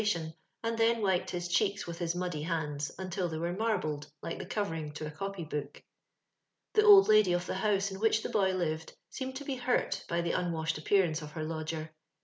atioL 0.01 0.33
and 0.63 0.79
then 0.79 0.99
wiped 1.03 1.29
hia 1.29 1.39
oheeka 1.39 1.85
with 1.85 1.99
nia 2.01 2.07
moddj 2.23 2.43
handa, 2.47 2.95
nntil 2.95 3.29
thegr 3.29 3.39
were 3.39 3.53
marbled, 3.53 4.09
like 4.23 4.39
the 4.39 4.47
oorering 4.47 4.91
to 4.91 5.05
a 5.05 5.11
eopj'book. 5.11 5.79
The 6.73 6.81
old 6.83 7.07
lady 7.07 7.33
of 7.33 7.45
the 7.45 7.59
hoose 7.59 7.91
in 7.91 7.99
whidi 7.99 8.23
the 8.23 8.29
boy 8.29 8.53
lived 8.55 8.97
aeemed 9.13 9.35
to 9.35 9.45
be 9.45 9.57
hart 9.57 10.03
1^ 10.09 10.23
^^ 10.23 10.33
onwaehed 10.33 10.79
up 10.79 10.85
peaianoe 10.85 11.21
of 11.21 11.31
her 11.33 11.43
lodger. 11.43 11.91